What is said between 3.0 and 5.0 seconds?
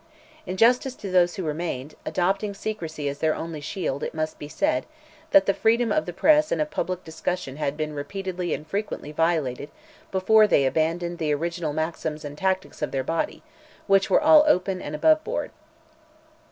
as their only shield, it must be said,